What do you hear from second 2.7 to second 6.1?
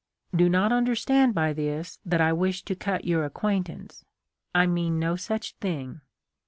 cut your acquaintance. I mean no such thing.